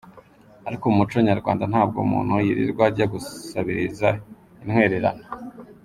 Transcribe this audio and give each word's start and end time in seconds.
Ariko 0.67 0.85
mu 0.89 0.97
muco 0.99 1.15
nyarwanda 1.27 1.63
ntabwo 1.71 1.97
umuntu 2.05 2.33
yirirwa 2.45 2.83
ajya 2.89 3.05
gusabiriza 3.13 4.07
intwererano. 4.61 5.23